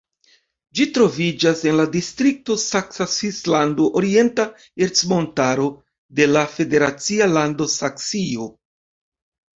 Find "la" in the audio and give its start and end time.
1.79-1.85, 6.33-6.47